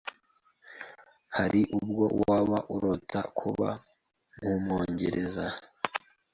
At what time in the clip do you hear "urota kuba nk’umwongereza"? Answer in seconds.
2.75-5.45